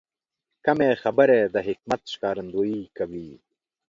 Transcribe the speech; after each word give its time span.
کمې 0.65 0.89
خبرې، 1.01 1.39
د 1.53 1.55
حکمت 1.67 2.01
ښکارندویي 2.13 2.81
کوي. 2.97 3.29